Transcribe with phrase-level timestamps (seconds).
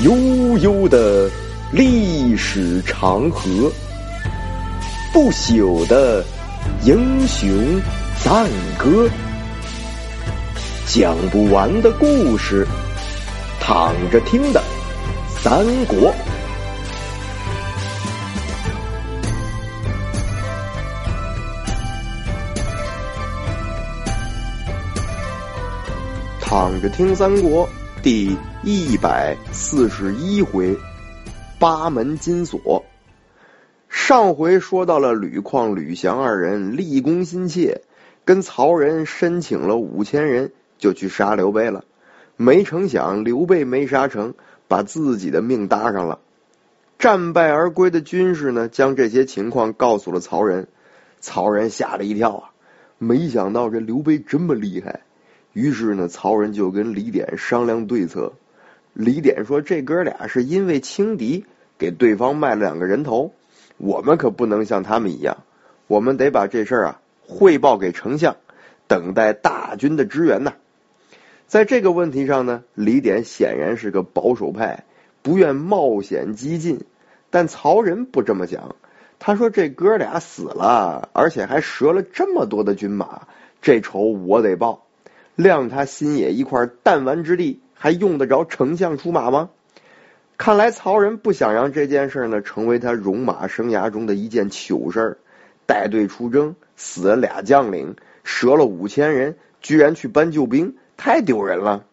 [0.00, 1.28] 悠悠的
[1.72, 3.68] 历史长河，
[5.12, 6.24] 不朽的
[6.84, 7.50] 英雄
[8.22, 8.48] 赞
[8.78, 9.08] 歌，
[10.86, 12.64] 讲不完的故事，
[13.60, 14.62] 躺着听的
[15.40, 16.14] 三国。
[26.40, 27.68] 躺着听三国
[28.00, 30.78] 第一百四十一回，
[31.58, 32.84] 八门金锁。
[33.88, 37.82] 上回说到了吕旷、吕翔二人立功心切，
[38.24, 41.84] 跟曹仁申请了五千人，就去杀刘备了。
[42.36, 44.34] 没成想刘备没杀成，
[44.68, 46.20] 把自己的命搭上了。
[47.00, 50.68] 战败而归的军士呢，将这些情况告诉了曹仁。
[51.18, 52.50] 曹仁吓了一跳啊，
[52.98, 55.00] 没想到这刘备这么厉害。
[55.58, 58.32] 于是呢，曹仁就跟李典商量对策。
[58.92, 63.32] 李典说：“这哥俩是因为轻敌，给对方卖了两个人头。
[63.76, 65.38] 我们可不能像他们一样，
[65.88, 68.36] 我们得把这事儿啊汇报给丞相，
[68.86, 70.52] 等待大军的支援呐。”
[71.48, 74.84] 在这个问题上呢，李典显然是个保守派，
[75.22, 76.82] 不愿冒险激进。
[77.30, 78.76] 但曹仁不这么想，
[79.18, 83.26] 他说：“这哥俩死了，而且还折了这么多的军马，
[83.60, 84.84] 这仇我得报。”
[85.38, 89.50] 亮他新野一块弹丸之地，还用得着丞相出马吗？
[90.36, 95.18] 看来曹仁不想让这件事呢成为他戎马生涯中的一件糗事儿。
[95.64, 97.94] 带队出征，死了俩将领，
[98.24, 101.84] 折了五千人，居然去搬救兵，太丢人了。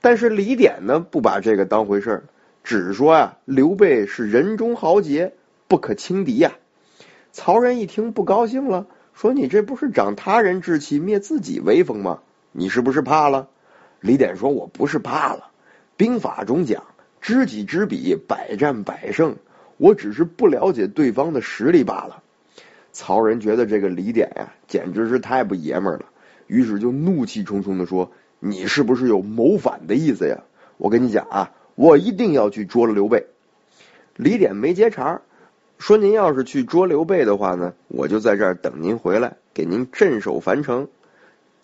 [0.00, 2.24] 但是李典呢不把这个当回事儿，
[2.62, 5.34] 只说啊刘备是人中豪杰，
[5.68, 6.52] 不可轻敌呀。
[7.30, 12.20] 曹仁一听不高兴了，说你这不是长他人志气，灭自己威风吗？
[12.56, 13.48] 你是不是怕了？
[13.98, 15.50] 李典说：“我不是怕了。
[15.96, 16.84] 兵法中讲，
[17.20, 19.34] 知己知彼，百战百胜。
[19.76, 22.22] 我只是不了解对方的实力罢了。”
[22.92, 26.04] 曹仁觉得这个李典呀，简直是太不爷们儿了，
[26.46, 30.44] 于是就怒气冲冲的说：“你是不是有谋反的意思呀？
[30.76, 33.26] 我跟你讲啊，我一定要去捉了刘备。”
[34.14, 35.22] 李典没接茬，
[35.78, 40.86] 说：“您要是去捉刘备的话呢，我就在这儿等您回来，给您镇守樊城。”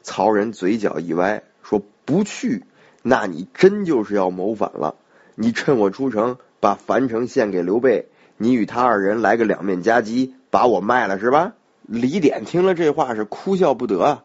[0.02, 2.64] 曹仁嘴角一歪，说：“不去，
[3.02, 4.94] 那你真就是要谋反了。
[5.34, 8.06] 你趁我出城，把樊城献给刘备，
[8.36, 11.54] 你与他二人来个两面夹击，把我卖了是吧？”
[11.86, 14.22] 李典听了这话是哭笑不得，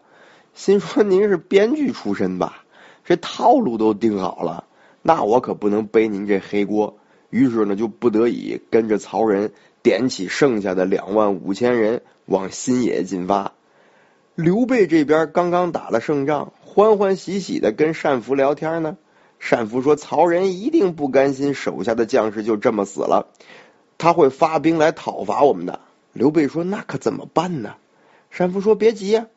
[0.54, 2.64] 心说：“您是编剧出身吧？
[3.04, 4.66] 这套路都定好了，
[5.02, 6.98] 那我可不能背您这黑锅。”
[7.32, 13.52] 于是呢，就不得已跟着曹仁点起剩下的两万五千人往新野进发。
[14.36, 18.98] 刘备这边刚刚打了胜仗，欢欢喜喜的跟单福聊天呢。
[19.40, 23.28] 单福说：“曹仁一定不甘心手下的将士就这么死了，
[23.98, 25.80] 他会发兵来讨伐我们的。”
[26.12, 27.76] 刘备说：“那可怎么办呢？”
[28.38, 29.28] 单福说：“别急呀，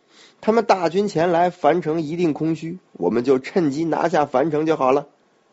[0.41, 5.07] 他们大军前来，樊城一定空虚，我们就趁机拿下樊城就好了。”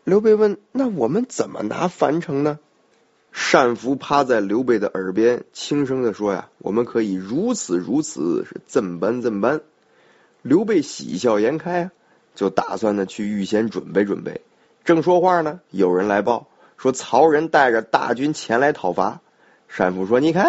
[0.04, 2.58] 刘备问：“那我们怎么拿樊城呢？”
[3.36, 9.62] 单福趴在刘备的耳边轻声的说：“呀，我们可以如此如此，是怎般怎般。”
[10.44, 11.90] 刘备喜笑颜开，
[12.36, 14.42] 就打算呢去预先准备准备。
[14.84, 19.22] 正说话呢，有人来报说曹仁带着大军前来讨伐。
[19.78, 20.48] 单福说：“你看，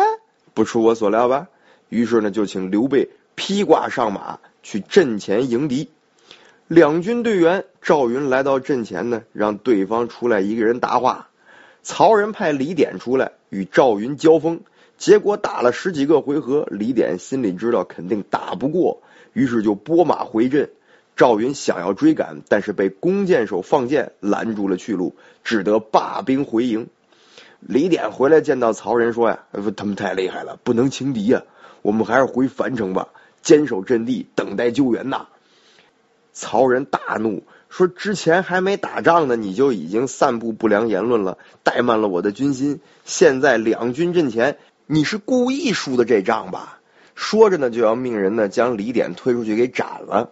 [0.53, 1.47] 不出我所料吧？”
[1.89, 5.91] 于是呢，就请刘备披挂上马去阵前迎敌。
[6.67, 11.29] 两军队员赵云来到阵前呢，让对方出来一个人答话。
[11.89, 14.63] 曹仁派李典出来与赵云交锋，
[14.99, 19.03] 结果打了十几个回合，李典心里知道肯定打不过，
[19.33, 20.71] 于是就拨马回阵。
[21.15, 25.15] 赵云想要追赶，但是被弓箭手放箭拦住了去路，
[25.45, 26.89] 只得罢兵回营。
[27.61, 29.45] 李典回来见到曹仁说：“呀，
[29.77, 31.45] 他们太厉害了，不能轻敌呀，
[31.83, 33.11] 我们还是回樊城吧，
[33.43, 35.29] 坚守阵地，等待救援呐。”
[36.35, 37.45] 曹仁大怒。
[37.77, 42.81] 说之前还没打仗呢，你就已经散布不良言论了，怠慢了我的军心。
[43.05, 44.57] 现在两军阵前，
[44.87, 46.81] 你是故意输的这仗吧？
[47.15, 50.31] 说着呢，就要命人呢将李典推出去给斩了。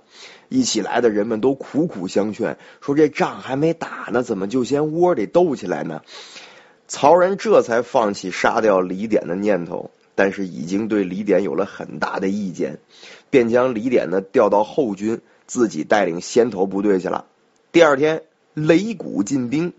[0.49, 6.00] 一起来的人们都苦苦相劝，说这仗还没打呢，怎么就先窝里斗起来呢？
[6.88, 12.79] 曹仁这才放弃杀掉李典的念头，但是已经对李典有了很大的意见，
[13.29, 15.20] 便将李典呢调到后军。
[15.46, 17.26] 自己带领先头部队去了。
[17.75, 18.23] 第二天，
[18.55, 19.73] 擂鼓进兵，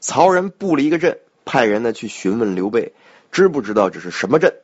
[0.00, 2.92] 曹仁布了一个阵，派人呢去询问刘备，
[3.30, 4.54] 知不知道这是什么阵？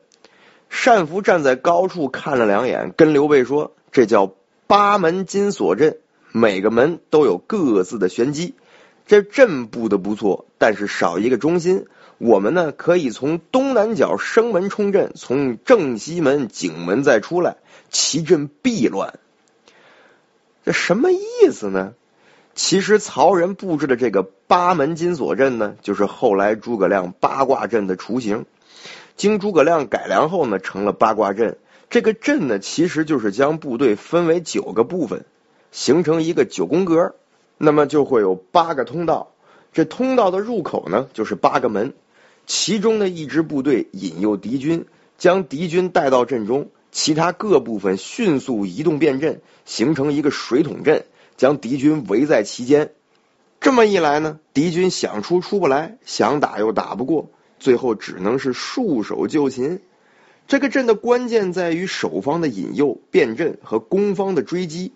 [0.83, 4.33] 单福站在高处看了两眼，跟刘备说：“这叫
[4.67, 5.99] 八门金锁阵，
[6.33, 8.53] 每个门都有各自的玄机。
[9.07, 11.85] 这阵布的不错，但是少一个中心。
[12.17, 17.55] 我们呢可以从东南角生门冲阵，从正西门景门再出来，
[17.89, 19.19] 其阵必乱。
[20.65, 21.93] 这什么意思呢？
[22.55, 28.45] 其实曹仁布置的这个八门金锁阵呢，就是后来诸葛亮八卦阵的雏形。
[29.17, 31.57] 经诸葛亮改良后呢，成了八卦阵。
[31.89, 35.25] 这个阵呢，其实就是将部队分为九个部分，
[35.71, 37.15] 形成一个九宫格。
[37.57, 39.33] 那么就会有八个通道，
[39.73, 41.93] 这通道的入口呢，就是八个门。
[42.45, 44.85] 其中的一支部队引诱敌军，
[45.17, 51.05] 将敌军带到阵中，其他各部分迅速移动变阵，形成一个水桶阵，
[51.37, 52.91] 将敌军围在其间。
[53.59, 57.29] 这么一来呢，敌军想出出不来，想打又打不过，
[57.59, 59.79] 最后只能是束手就擒。
[60.47, 64.93] 这个阵的关键在于守方的引诱、变阵和攻方的追击。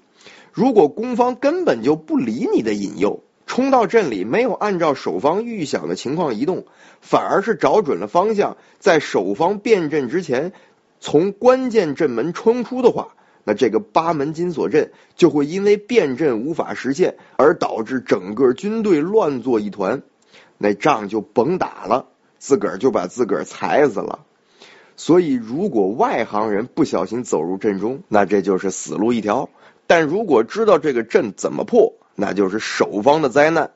[0.54, 6.66] 如果攻方根本就不理你的引诱，冲到阵里没有按照守方预想的情况移动，
[7.02, 10.54] 反而是找准了方向，在守方变阵之前
[11.00, 20.02] 从关键阵门冲出的话，那这个八门金锁阵就会因为变阵无法实现而导致整个军队乱作一团，
[20.58, 22.08] 那仗就甭打了，
[22.38, 24.26] 自个儿就把自个儿踩死了。
[24.96, 29.50] 所以，如果外行人不小心走入阵中，那这就是死路一条；
[29.88, 33.72] 但如果知道这个阵怎么破，那就是守方的灾难。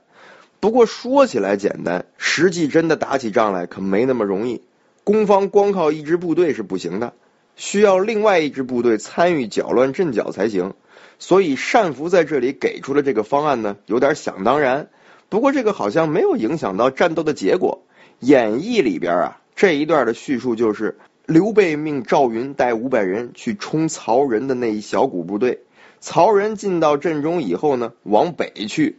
[0.59, 4.61] 不过说起来简单，实际真的打起仗来可没那么容易。
[5.05, 7.13] 攻方光靠一支部队是不行的，
[7.55, 10.73] 需要另外一支部队参与搅乱阵脚才行。
[11.19, 14.89] 所以单福在这里给出的这个方案呢，有点想当然。
[15.29, 17.83] 不过这个好像没有影响到战斗的结果。
[18.19, 20.97] 演义里边啊，这一段的叙述就是。
[21.25, 25.61] 刘备命赵云带五百人去冲曹仁的那一小股部队。
[26.01, 28.97] 曹仁进到阵中以后呢，往北去。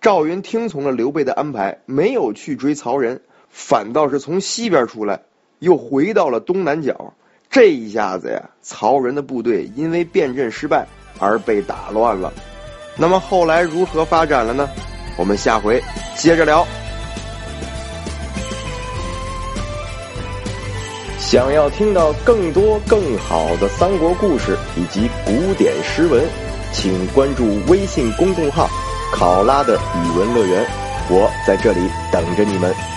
[0.00, 5.22] 赵云听从了刘备的安排，没有去追曹仁，反倒是从西边出来，
[5.60, 7.14] 又回到了东南角。
[7.52, 10.86] 这一下子呀，曹仁的部队因为变阵失败
[11.18, 12.32] 而被打乱了。
[12.96, 14.66] 那么后来如何发展了呢？
[15.18, 15.78] 我们下回
[16.16, 16.66] 接着聊。
[21.18, 26.24] 想要听到更多更好的三国故事以及古典诗文，
[26.72, 28.66] 请关注微信公众号
[29.12, 30.66] “考拉的语文乐园”，
[31.10, 32.91] 我在这里等着你们。